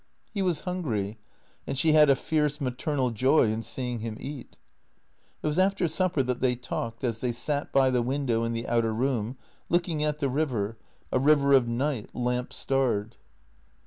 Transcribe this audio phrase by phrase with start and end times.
[0.33, 1.19] He was hungry,
[1.67, 4.57] and she had a fierce maternal joy in seeing him eat.
[5.43, 8.67] It was after supper that they talked, as they sat by the window in the
[8.67, 9.37] outer room,
[9.69, 10.79] looking at the river,
[11.11, 13.15] a river of night, lamp starred.